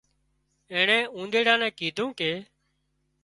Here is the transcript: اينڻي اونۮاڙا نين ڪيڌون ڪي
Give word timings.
اينڻي 0.71 0.99
اونۮاڙا 1.15 1.53
نين 1.61 1.73
ڪيڌون 1.79 2.09
ڪي 2.19 2.31